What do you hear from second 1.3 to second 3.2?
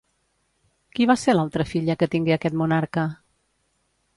l'altra filla que tingué aquest monarca?